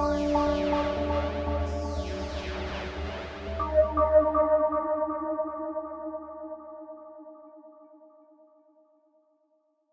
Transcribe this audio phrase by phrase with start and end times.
[0.00, 0.49] 拜。